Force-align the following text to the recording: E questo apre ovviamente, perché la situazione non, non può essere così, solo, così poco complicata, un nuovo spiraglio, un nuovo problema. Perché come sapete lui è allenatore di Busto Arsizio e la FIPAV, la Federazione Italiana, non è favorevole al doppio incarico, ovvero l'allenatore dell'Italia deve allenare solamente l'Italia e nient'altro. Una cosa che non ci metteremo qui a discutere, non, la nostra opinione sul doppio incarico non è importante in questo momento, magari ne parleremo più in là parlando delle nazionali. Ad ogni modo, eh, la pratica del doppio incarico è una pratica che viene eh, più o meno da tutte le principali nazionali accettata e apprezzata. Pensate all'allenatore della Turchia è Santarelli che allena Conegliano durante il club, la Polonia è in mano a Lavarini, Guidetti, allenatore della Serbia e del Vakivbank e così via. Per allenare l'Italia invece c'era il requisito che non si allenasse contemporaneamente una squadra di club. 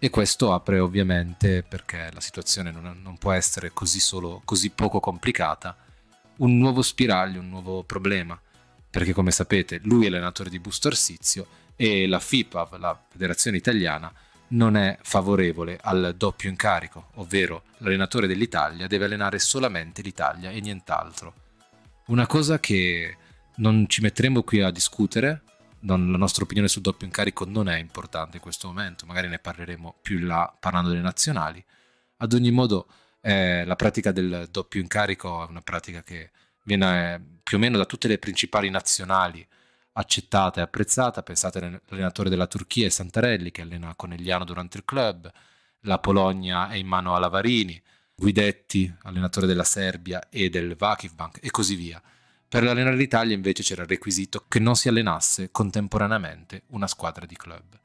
E 0.00 0.10
questo 0.10 0.52
apre 0.52 0.78
ovviamente, 0.78 1.64
perché 1.64 2.10
la 2.12 2.20
situazione 2.20 2.70
non, 2.70 3.00
non 3.02 3.18
può 3.18 3.32
essere 3.32 3.72
così, 3.72 3.98
solo, 3.98 4.42
così 4.44 4.70
poco 4.70 5.00
complicata, 5.00 5.76
un 6.36 6.56
nuovo 6.56 6.82
spiraglio, 6.82 7.40
un 7.40 7.48
nuovo 7.48 7.82
problema. 7.82 8.40
Perché 8.90 9.12
come 9.12 9.32
sapete 9.32 9.80
lui 9.82 10.04
è 10.04 10.06
allenatore 10.06 10.50
di 10.50 10.60
Busto 10.60 10.88
Arsizio 10.88 11.46
e 11.74 12.06
la 12.06 12.20
FIPAV, 12.20 12.78
la 12.78 12.98
Federazione 13.08 13.56
Italiana, 13.56 14.12
non 14.48 14.76
è 14.76 14.98
favorevole 15.02 15.78
al 15.82 16.14
doppio 16.16 16.48
incarico, 16.48 17.10
ovvero 17.14 17.64
l'allenatore 17.78 18.26
dell'Italia 18.26 18.86
deve 18.86 19.06
allenare 19.06 19.38
solamente 19.38 20.00
l'Italia 20.00 20.50
e 20.50 20.60
nient'altro. 20.60 21.34
Una 22.06 22.26
cosa 22.26 22.58
che 22.60 23.16
non 23.56 23.86
ci 23.88 24.00
metteremo 24.00 24.42
qui 24.42 24.62
a 24.62 24.70
discutere, 24.70 25.42
non, 25.88 26.10
la 26.10 26.18
nostra 26.18 26.44
opinione 26.44 26.68
sul 26.68 26.82
doppio 26.82 27.06
incarico 27.06 27.46
non 27.46 27.68
è 27.68 27.78
importante 27.78 28.36
in 28.36 28.42
questo 28.42 28.68
momento, 28.68 29.06
magari 29.06 29.28
ne 29.28 29.38
parleremo 29.38 29.98
più 30.02 30.18
in 30.18 30.26
là 30.26 30.54
parlando 30.60 30.90
delle 30.90 31.00
nazionali. 31.00 31.64
Ad 32.18 32.32
ogni 32.34 32.50
modo, 32.50 32.86
eh, 33.20 33.64
la 33.64 33.76
pratica 33.76 34.12
del 34.12 34.48
doppio 34.50 34.80
incarico 34.80 35.44
è 35.44 35.48
una 35.48 35.62
pratica 35.62 36.02
che 36.02 36.30
viene 36.64 37.14
eh, 37.14 37.20
più 37.42 37.56
o 37.56 37.60
meno 37.60 37.78
da 37.78 37.86
tutte 37.86 38.08
le 38.08 38.18
principali 38.18 38.68
nazionali 38.70 39.46
accettata 39.92 40.60
e 40.60 40.64
apprezzata. 40.64 41.22
Pensate 41.22 41.58
all'allenatore 41.58 42.28
della 42.28 42.46
Turchia 42.46 42.86
è 42.86 42.90
Santarelli 42.90 43.50
che 43.50 43.62
allena 43.62 43.94
Conegliano 43.96 44.44
durante 44.44 44.76
il 44.76 44.84
club, 44.84 45.30
la 45.82 45.98
Polonia 45.98 46.68
è 46.68 46.76
in 46.76 46.86
mano 46.86 47.14
a 47.14 47.18
Lavarini, 47.18 47.80
Guidetti, 48.14 48.92
allenatore 49.02 49.46
della 49.46 49.64
Serbia 49.64 50.28
e 50.28 50.50
del 50.50 50.76
Vakivbank 50.76 51.38
e 51.40 51.50
così 51.50 51.76
via. 51.76 52.02
Per 52.50 52.64
allenare 52.66 52.96
l'Italia 52.96 53.34
invece 53.34 53.62
c'era 53.62 53.82
il 53.82 53.88
requisito 53.88 54.46
che 54.48 54.58
non 54.58 54.74
si 54.74 54.88
allenasse 54.88 55.50
contemporaneamente 55.50 56.62
una 56.68 56.86
squadra 56.86 57.26
di 57.26 57.36
club. 57.36 57.78